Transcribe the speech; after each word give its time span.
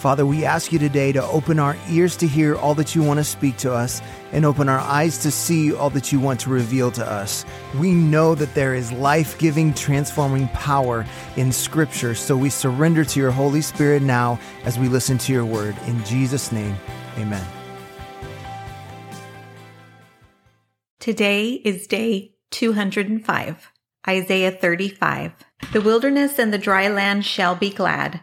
Father, 0.00 0.24
we 0.24 0.46
ask 0.46 0.72
you 0.72 0.78
today 0.78 1.12
to 1.12 1.22
open 1.24 1.58
our 1.58 1.76
ears 1.90 2.16
to 2.16 2.26
hear 2.26 2.56
all 2.56 2.74
that 2.76 2.94
you 2.94 3.02
want 3.02 3.18
to 3.20 3.24
speak 3.24 3.58
to 3.58 3.70
us 3.70 4.00
and 4.32 4.46
open 4.46 4.66
our 4.66 4.78
eyes 4.78 5.18
to 5.18 5.30
see 5.30 5.74
all 5.74 5.90
that 5.90 6.10
you 6.10 6.18
want 6.18 6.40
to 6.40 6.48
reveal 6.48 6.90
to 6.92 7.06
us. 7.06 7.44
We 7.78 7.92
know 7.92 8.34
that 8.34 8.54
there 8.54 8.74
is 8.74 8.90
life 8.92 9.38
giving, 9.38 9.74
transforming 9.74 10.48
power 10.48 11.04
in 11.36 11.52
Scripture, 11.52 12.14
so 12.14 12.34
we 12.34 12.48
surrender 12.48 13.04
to 13.04 13.20
your 13.20 13.30
Holy 13.30 13.60
Spirit 13.60 14.00
now 14.00 14.40
as 14.64 14.78
we 14.78 14.88
listen 14.88 15.18
to 15.18 15.34
your 15.34 15.44
word. 15.44 15.76
In 15.86 16.02
Jesus' 16.06 16.50
name, 16.50 16.76
amen. 17.18 17.46
Today 20.98 21.50
is 21.52 21.86
day 21.86 22.32
205, 22.52 23.70
Isaiah 24.08 24.50
35. 24.50 25.32
The 25.74 25.82
wilderness 25.82 26.38
and 26.38 26.54
the 26.54 26.58
dry 26.58 26.88
land 26.88 27.26
shall 27.26 27.54
be 27.54 27.68
glad 27.68 28.22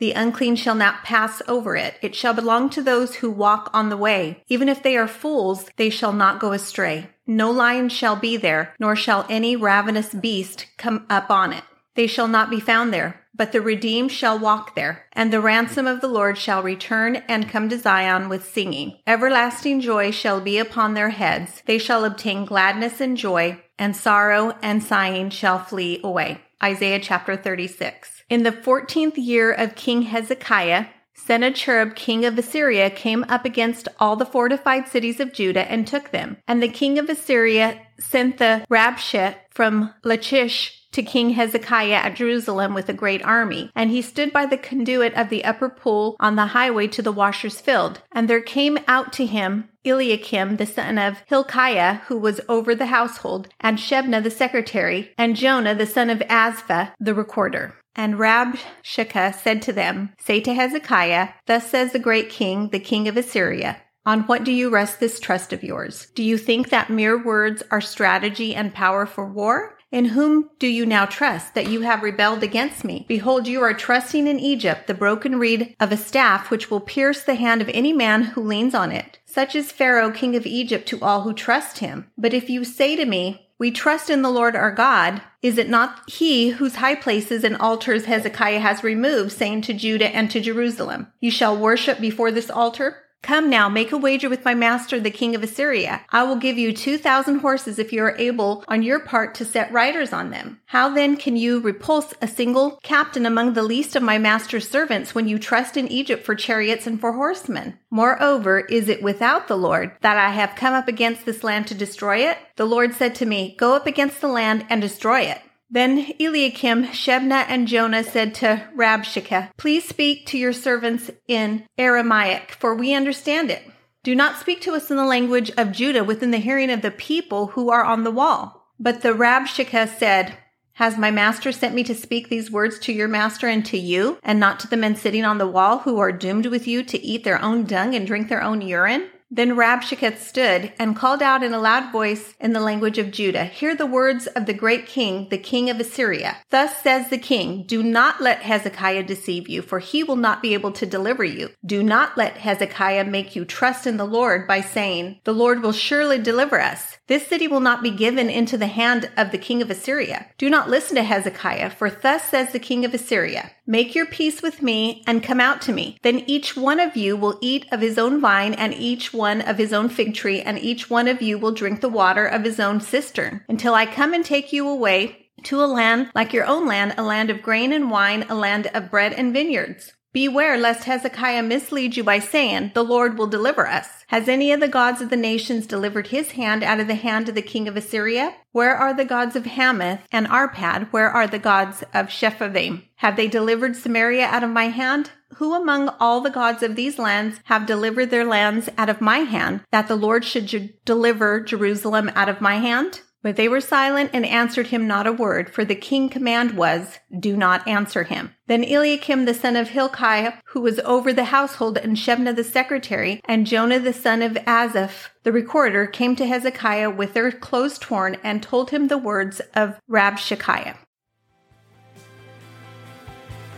The 0.00 0.12
unclean 0.12 0.56
shall 0.56 0.74
not 0.74 1.04
pass 1.04 1.42
over 1.46 1.76
it. 1.76 1.94
It 2.00 2.14
shall 2.14 2.32
belong 2.32 2.70
to 2.70 2.82
those 2.82 3.16
who 3.16 3.30
walk 3.30 3.70
on 3.74 3.90
the 3.90 3.98
way. 3.98 4.42
Even 4.48 4.68
if 4.68 4.82
they 4.82 4.96
are 4.96 5.06
fools, 5.06 5.68
they 5.76 5.90
shall 5.90 6.14
not 6.14 6.40
go 6.40 6.52
astray. 6.52 7.10
No 7.26 7.50
lion 7.50 7.90
shall 7.90 8.16
be 8.16 8.38
there, 8.38 8.74
nor 8.80 8.96
shall 8.96 9.26
any 9.28 9.56
ravenous 9.56 10.12
beast 10.14 10.66
come 10.78 11.06
up 11.10 11.30
on 11.30 11.52
it. 11.52 11.64
They 11.96 12.06
shall 12.06 12.28
not 12.28 12.48
be 12.48 12.60
found 12.60 12.94
there, 12.94 13.20
but 13.34 13.52
the 13.52 13.60
redeemed 13.60 14.10
shall 14.10 14.38
walk 14.38 14.74
there. 14.74 15.04
And 15.12 15.30
the 15.30 15.40
ransom 15.40 15.86
of 15.86 16.00
the 16.00 16.08
Lord 16.08 16.38
shall 16.38 16.62
return 16.62 17.16
and 17.28 17.48
come 17.48 17.68
to 17.68 17.78
Zion 17.78 18.30
with 18.30 18.50
singing. 18.50 18.98
Everlasting 19.06 19.82
joy 19.82 20.12
shall 20.12 20.40
be 20.40 20.56
upon 20.56 20.94
their 20.94 21.10
heads. 21.10 21.62
They 21.66 21.78
shall 21.78 22.06
obtain 22.06 22.46
gladness 22.46 23.02
and 23.02 23.18
joy, 23.18 23.60
and 23.78 23.94
sorrow 23.94 24.56
and 24.62 24.82
sighing 24.82 25.28
shall 25.28 25.58
flee 25.58 26.00
away. 26.02 26.40
Isaiah 26.62 27.00
chapter 27.00 27.36
36. 27.36 28.19
In 28.30 28.44
the 28.44 28.52
fourteenth 28.52 29.18
year 29.18 29.50
of 29.50 29.74
King 29.74 30.02
Hezekiah, 30.02 30.86
Sennacherib, 31.14 31.96
king 31.96 32.24
of 32.24 32.38
Assyria, 32.38 32.88
came 32.88 33.24
up 33.28 33.44
against 33.44 33.88
all 33.98 34.14
the 34.14 34.24
fortified 34.24 34.86
cities 34.86 35.18
of 35.18 35.32
Judah 35.32 35.68
and 35.68 35.84
took 35.84 36.12
them. 36.12 36.36
And 36.46 36.62
the 36.62 36.68
king 36.68 36.96
of 37.00 37.08
Assyria 37.08 37.80
sent 37.98 38.38
the 38.38 38.64
Rabshakeh 38.70 39.34
from 39.50 39.92
Lachish 40.04 40.86
to 40.92 41.02
King 41.02 41.30
Hezekiah 41.30 41.92
at 41.92 42.14
Jerusalem 42.14 42.72
with 42.72 42.88
a 42.88 42.94
great 42.94 43.24
army. 43.24 43.72
And 43.74 43.90
he 43.90 44.00
stood 44.00 44.32
by 44.32 44.46
the 44.46 44.56
conduit 44.56 45.14
of 45.14 45.28
the 45.28 45.44
upper 45.44 45.68
pool 45.68 46.16
on 46.20 46.36
the 46.36 46.46
highway 46.46 46.86
to 46.86 47.02
the 47.02 47.12
washer's 47.12 47.60
field. 47.60 48.00
And 48.12 48.28
there 48.28 48.40
came 48.40 48.78
out 48.86 49.12
to 49.14 49.26
him 49.26 49.68
Eliakim, 49.84 50.56
the 50.56 50.66
son 50.66 50.98
of 50.98 51.22
Hilkiah, 51.26 51.94
who 52.06 52.16
was 52.16 52.40
over 52.48 52.76
the 52.76 52.86
household, 52.86 53.48
and 53.58 53.78
Shebna, 53.78 54.22
the 54.22 54.30
secretary, 54.30 55.12
and 55.18 55.34
Joah, 55.34 55.76
the 55.76 55.86
son 55.86 56.10
of 56.10 56.22
Asaph, 56.28 56.92
the 57.00 57.14
recorder. 57.14 57.74
And 57.94 58.14
Rabshakeh 58.14 59.34
said 59.34 59.62
to 59.62 59.72
them, 59.72 60.14
Say 60.18 60.40
to 60.40 60.54
Hezekiah, 60.54 61.30
Thus 61.46 61.68
says 61.68 61.92
the 61.92 61.98
great 61.98 62.30
king, 62.30 62.68
the 62.70 62.80
king 62.80 63.08
of 63.08 63.16
Assyria, 63.16 63.82
On 64.06 64.22
what 64.22 64.44
do 64.44 64.52
you 64.52 64.70
rest 64.70 65.00
this 65.00 65.20
trust 65.20 65.52
of 65.52 65.62
yours? 65.62 66.06
Do 66.14 66.22
you 66.22 66.38
think 66.38 66.70
that 66.70 66.90
mere 66.90 67.22
words 67.22 67.62
are 67.70 67.80
strategy 67.80 68.54
and 68.54 68.72
power 68.72 69.06
for 69.06 69.26
war? 69.26 69.76
In 69.92 70.04
whom 70.04 70.50
do 70.60 70.68
you 70.68 70.86
now 70.86 71.04
trust 71.04 71.54
that 71.54 71.68
you 71.68 71.80
have 71.80 72.04
rebelled 72.04 72.44
against 72.44 72.84
me? 72.84 73.04
Behold, 73.08 73.48
you 73.48 73.60
are 73.60 73.74
trusting 73.74 74.28
in 74.28 74.38
Egypt, 74.38 74.86
the 74.86 74.94
broken 74.94 75.36
reed 75.36 75.74
of 75.80 75.90
a 75.90 75.96
staff 75.96 76.48
which 76.48 76.70
will 76.70 76.80
pierce 76.80 77.24
the 77.24 77.34
hand 77.34 77.60
of 77.60 77.68
any 77.70 77.92
man 77.92 78.22
who 78.22 78.40
leans 78.40 78.72
on 78.72 78.92
it. 78.92 79.18
Such 79.26 79.56
is 79.56 79.72
Pharaoh, 79.72 80.12
king 80.12 80.36
of 80.36 80.46
Egypt, 80.46 80.86
to 80.88 81.00
all 81.02 81.22
who 81.22 81.32
trust 81.32 81.78
him. 81.78 82.08
But 82.16 82.32
if 82.32 82.48
you 82.48 82.62
say 82.62 82.94
to 82.94 83.04
me, 83.04 83.49
we 83.60 83.70
trust 83.70 84.08
in 84.08 84.22
the 84.22 84.30
Lord 84.30 84.56
our 84.56 84.72
God. 84.72 85.20
Is 85.42 85.58
it 85.58 85.68
not 85.68 86.10
he 86.10 86.48
whose 86.48 86.76
high 86.76 86.94
places 86.94 87.44
and 87.44 87.56
altars 87.58 88.06
Hezekiah 88.06 88.60
has 88.60 88.82
removed, 88.82 89.32
saying 89.32 89.60
to 89.62 89.74
Judah 89.74 90.08
and 90.08 90.30
to 90.30 90.40
Jerusalem, 90.40 91.08
You 91.20 91.30
shall 91.30 91.56
worship 91.56 92.00
before 92.00 92.32
this 92.32 92.50
altar? 92.50 92.96
Come 93.22 93.50
now, 93.50 93.68
make 93.68 93.92
a 93.92 93.98
wager 93.98 94.28
with 94.28 94.44
my 94.44 94.54
master, 94.54 94.98
the 94.98 95.10
king 95.10 95.34
of 95.34 95.42
Assyria. 95.42 96.00
I 96.10 96.22
will 96.22 96.36
give 96.36 96.56
you 96.58 96.72
2,000 96.72 97.40
horses 97.40 97.78
if 97.78 97.92
you 97.92 98.02
are 98.02 98.16
able 98.16 98.64
on 98.66 98.82
your 98.82 98.98
part 98.98 99.34
to 99.36 99.44
set 99.44 99.70
riders 99.72 100.12
on 100.12 100.30
them. 100.30 100.60
How 100.66 100.88
then 100.88 101.16
can 101.16 101.36
you 101.36 101.60
repulse 101.60 102.14
a 102.22 102.26
single 102.26 102.78
captain 102.82 103.26
among 103.26 103.52
the 103.52 103.62
least 103.62 103.94
of 103.94 104.02
my 104.02 104.18
master's 104.18 104.68
servants 104.68 105.14
when 105.14 105.28
you 105.28 105.38
trust 105.38 105.76
in 105.76 105.86
Egypt 105.88 106.24
for 106.24 106.34
chariots 106.34 106.86
and 106.86 107.00
for 107.00 107.12
horsemen? 107.12 107.78
Moreover, 107.90 108.60
is 108.60 108.88
it 108.88 109.02
without 109.02 109.48
the 109.48 109.56
Lord 109.56 109.92
that 110.00 110.16
I 110.16 110.30
have 110.30 110.56
come 110.56 110.74
up 110.74 110.88
against 110.88 111.26
this 111.26 111.44
land 111.44 111.66
to 111.68 111.74
destroy 111.74 112.28
it? 112.28 112.38
The 112.56 112.64
Lord 112.64 112.94
said 112.94 113.14
to 113.16 113.26
me, 113.26 113.54
Go 113.58 113.74
up 113.74 113.86
against 113.86 114.20
the 114.20 114.28
land 114.28 114.64
and 114.70 114.80
destroy 114.80 115.20
it. 115.20 115.40
Then 115.72 116.12
Eliakim, 116.18 116.86
Shebna, 116.86 117.44
and 117.46 117.68
Joah 117.68 118.04
said 118.04 118.34
to 118.36 118.68
Rabshakeh, 118.74 119.50
Please 119.56 119.86
speak 119.86 120.26
to 120.26 120.38
your 120.38 120.52
servants 120.52 121.10
in 121.28 121.64
Aramaic, 121.78 122.56
for 122.58 122.74
we 122.74 122.92
understand 122.92 123.50
it. 123.50 123.62
Do 124.02 124.16
not 124.16 124.40
speak 124.40 124.60
to 124.62 124.72
us 124.72 124.90
in 124.90 124.96
the 124.96 125.04
language 125.04 125.52
of 125.56 125.70
Judah 125.70 126.02
within 126.02 126.32
the 126.32 126.38
hearing 126.38 126.70
of 126.70 126.82
the 126.82 126.90
people 126.90 127.48
who 127.48 127.70
are 127.70 127.84
on 127.84 128.02
the 128.02 128.10
wall. 128.10 128.72
But 128.80 129.02
the 129.02 129.12
Rabshakeh 129.12 129.96
said, 129.96 130.36
Has 130.72 130.98
my 130.98 131.12
master 131.12 131.52
sent 131.52 131.74
me 131.74 131.84
to 131.84 131.94
speak 131.94 132.28
these 132.28 132.50
words 132.50 132.78
to 132.80 132.92
your 132.92 133.08
master 133.08 133.46
and 133.46 133.64
to 133.66 133.78
you, 133.78 134.18
and 134.24 134.40
not 134.40 134.58
to 134.60 134.68
the 134.68 134.76
men 134.76 134.96
sitting 134.96 135.24
on 135.24 135.38
the 135.38 135.46
wall 135.46 135.80
who 135.80 135.98
are 135.98 136.10
doomed 136.10 136.46
with 136.46 136.66
you 136.66 136.82
to 136.82 137.00
eat 137.00 137.22
their 137.22 137.40
own 137.40 137.64
dung 137.64 137.94
and 137.94 138.08
drink 138.08 138.28
their 138.28 138.42
own 138.42 138.60
urine? 138.60 139.08
Then 139.32 139.50
Rabshakeh 139.50 140.18
stood 140.18 140.72
and 140.78 140.96
called 140.96 141.22
out 141.22 141.44
in 141.44 141.54
a 141.54 141.60
loud 141.60 141.92
voice 141.92 142.34
in 142.40 142.52
the 142.52 142.60
language 142.60 142.98
of 142.98 143.12
Judah, 143.12 143.44
Hear 143.44 143.76
the 143.76 143.86
words 143.86 144.26
of 144.26 144.46
the 144.46 144.52
great 144.52 144.86
king, 144.86 145.28
the 145.30 145.38
king 145.38 145.70
of 145.70 145.78
Assyria. 145.78 146.38
Thus 146.50 146.82
says 146.82 147.10
the 147.10 147.18
king, 147.18 147.64
Do 147.64 147.82
not 147.82 148.20
let 148.20 148.42
Hezekiah 148.42 149.04
deceive 149.04 149.48
you, 149.48 149.62
for 149.62 149.78
he 149.78 150.02
will 150.02 150.16
not 150.16 150.42
be 150.42 150.52
able 150.52 150.72
to 150.72 150.84
deliver 150.84 151.22
you. 151.22 151.50
Do 151.64 151.80
not 151.80 152.18
let 152.18 152.38
Hezekiah 152.38 153.04
make 153.04 153.36
you 153.36 153.44
trust 153.44 153.86
in 153.86 153.98
the 153.98 154.04
Lord 154.04 154.48
by 154.48 154.60
saying, 154.60 155.20
The 155.22 155.32
Lord 155.32 155.62
will 155.62 155.72
surely 155.72 156.18
deliver 156.18 156.60
us. 156.60 156.98
This 157.06 157.26
city 157.26 157.46
will 157.46 157.60
not 157.60 157.82
be 157.82 157.90
given 157.90 158.30
into 158.30 158.56
the 158.56 158.66
hand 158.66 159.10
of 159.16 159.30
the 159.30 159.38
king 159.38 159.62
of 159.62 159.70
Assyria. 159.70 160.26
Do 160.38 160.50
not 160.50 160.70
listen 160.70 160.96
to 160.96 161.02
Hezekiah, 161.04 161.70
for 161.70 161.88
thus 161.88 162.24
says 162.24 162.52
the 162.52 162.58
king 162.58 162.84
of 162.84 162.94
Assyria, 162.94 163.52
Make 163.66 163.94
your 163.94 164.06
peace 164.06 164.42
with 164.42 164.62
me 164.62 165.04
and 165.06 165.22
come 165.22 165.38
out 165.38 165.62
to 165.62 165.72
me. 165.72 165.96
Then 166.02 166.24
each 166.26 166.56
one 166.56 166.80
of 166.80 166.96
you 166.96 167.16
will 167.16 167.38
eat 167.40 167.66
of 167.70 167.80
his 167.80 167.98
own 167.98 168.20
vine 168.20 168.52
and 168.54 168.74
each 168.74 169.12
one 169.20 169.42
of 169.42 169.58
his 169.58 169.72
own 169.72 169.88
fig 169.88 170.14
tree, 170.14 170.40
and 170.40 170.58
each 170.58 170.88
one 170.88 171.06
of 171.06 171.20
you 171.20 171.38
will 171.38 171.52
drink 171.52 171.80
the 171.80 171.88
water 171.88 172.26
of 172.26 172.42
his 172.42 172.58
own 172.58 172.80
cistern, 172.80 173.44
until 173.48 173.74
I 173.74 173.84
come 173.86 174.14
and 174.14 174.24
take 174.24 174.52
you 174.52 174.66
away 174.66 175.28
to 175.44 175.62
a 175.62 175.66
land 175.66 176.10
like 176.14 176.32
your 176.32 176.46
own 176.46 176.66
land, 176.66 176.94
a 176.96 177.02
land 177.02 177.30
of 177.30 177.42
grain 177.42 177.72
and 177.72 177.90
wine, 177.90 178.24
a 178.28 178.34
land 178.34 178.70
of 178.74 178.90
bread 178.90 179.12
and 179.12 179.32
vineyards. 179.32 179.92
Beware 180.12 180.58
lest 180.58 180.84
Hezekiah 180.84 181.44
mislead 181.44 181.96
you 181.96 182.02
by 182.02 182.18
saying, 182.18 182.72
The 182.74 182.82
Lord 182.82 183.16
will 183.16 183.28
deliver 183.28 183.68
us. 183.68 183.86
Has 184.08 184.28
any 184.28 184.50
of 184.50 184.58
the 184.58 184.66
gods 184.66 185.00
of 185.00 185.08
the 185.08 185.16
nations 185.16 185.68
delivered 185.68 186.08
his 186.08 186.32
hand 186.32 186.64
out 186.64 186.80
of 186.80 186.88
the 186.88 186.96
hand 186.96 187.28
of 187.28 187.36
the 187.36 187.42
king 187.42 187.68
of 187.68 187.76
Assyria? 187.76 188.34
Where 188.50 188.74
are 188.74 188.92
the 188.92 189.04
gods 189.04 189.36
of 189.36 189.46
Hamath 189.46 190.00
and 190.10 190.26
Arpad? 190.26 190.88
Where 190.90 191.08
are 191.08 191.28
the 191.28 191.38
gods 191.38 191.84
of 191.94 192.08
Sepharvaim? 192.08 192.82
Have 192.96 193.14
they 193.14 193.28
delivered 193.28 193.76
Samaria 193.76 194.24
out 194.24 194.42
of 194.42 194.50
my 194.50 194.64
hand? 194.64 195.12
Who 195.36 195.54
among 195.54 195.90
all 196.00 196.20
the 196.20 196.28
gods 196.28 196.64
of 196.64 196.74
these 196.74 196.98
lands 196.98 197.38
have 197.44 197.64
delivered 197.64 198.10
their 198.10 198.24
lands 198.24 198.68
out 198.76 198.88
of 198.88 199.00
my 199.00 199.18
hand, 199.18 199.60
that 199.70 199.86
the 199.86 199.94
Lord 199.94 200.24
should 200.24 200.74
deliver 200.84 201.40
Jerusalem 201.40 202.10
out 202.16 202.28
of 202.28 202.40
my 202.40 202.56
hand? 202.56 203.02
But 203.22 203.36
they 203.36 203.48
were 203.48 203.60
silent 203.60 204.10
and 204.14 204.24
answered 204.24 204.68
him 204.68 204.86
not 204.86 205.06
a 205.06 205.12
word, 205.12 205.52
for 205.52 205.62
the 205.62 205.74
king 205.74 206.08
command 206.08 206.52
was, 206.52 206.98
Do 207.18 207.36
not 207.36 207.66
answer 207.68 208.04
him. 208.04 208.34
Then 208.46 208.64
Eliakim 208.64 209.26
the 209.26 209.34
son 209.34 209.56
of 209.56 209.68
Hilkiah, 209.68 210.34
who 210.46 210.60
was 210.62 210.78
over 210.80 211.12
the 211.12 211.24
household, 211.24 211.76
and 211.76 211.96
Shebna 211.96 212.34
the 212.34 212.44
secretary, 212.44 213.20
and 213.26 213.46
Joah 213.46 213.82
the 213.82 213.92
son 213.92 214.22
of 214.22 214.38
Asaph, 214.46 215.10
the 215.22 215.32
recorder, 215.32 215.86
came 215.86 216.16
to 216.16 216.26
Hezekiah 216.26 216.88
with 216.88 217.12
their 217.12 217.30
clothes 217.30 217.78
torn, 217.78 218.16
and 218.24 218.42
told 218.42 218.70
him 218.70 218.88
the 218.88 218.96
words 218.96 219.40
of 219.54 219.78
Rabshakeh. 219.90 220.76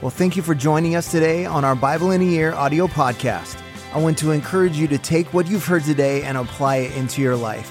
Well, 0.00 0.10
thank 0.10 0.36
you 0.36 0.42
for 0.42 0.56
joining 0.56 0.96
us 0.96 1.12
today 1.12 1.46
on 1.46 1.64
our 1.64 1.76
Bible 1.76 2.10
in 2.10 2.20
a 2.20 2.24
Year 2.24 2.52
audio 2.52 2.88
podcast. 2.88 3.62
I 3.94 3.98
want 3.98 4.18
to 4.18 4.32
encourage 4.32 4.76
you 4.76 4.88
to 4.88 4.98
take 4.98 5.32
what 5.32 5.46
you've 5.46 5.66
heard 5.66 5.84
today 5.84 6.24
and 6.24 6.36
apply 6.36 6.76
it 6.78 6.96
into 6.96 7.22
your 7.22 7.36
life 7.36 7.70